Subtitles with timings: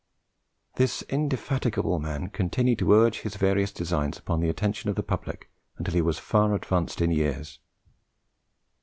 [0.77, 5.51] This indefatigable man continued to urge his various designs upon the attention of the public
[5.77, 7.59] until he was far advanced in years.